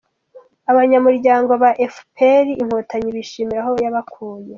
Abanyamuryango 0.71 1.51
ba 1.61 1.71
efuperi 1.85 2.51
Inkotanyi 2.61 3.09
bishimira 3.17 3.59
aho 3.63 3.71
yabakuye 3.85 4.47